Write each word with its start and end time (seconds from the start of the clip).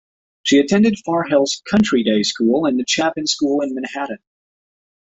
She 0.41 0.57
attended 0.57 0.97
Far 1.05 1.21
Hills 1.25 1.61
Country 1.69 2.01
Day 2.01 2.23
School 2.23 2.65
and 2.65 2.79
the 2.79 2.85
Chapin 2.87 3.27
School 3.27 3.61
in 3.61 3.75
Manhattan. 3.75 4.17